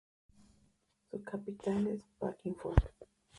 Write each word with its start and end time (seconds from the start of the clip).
Su 1.11 1.21
capital 1.23 1.85
es 1.85 2.01
Pfäffikon. 2.17 2.73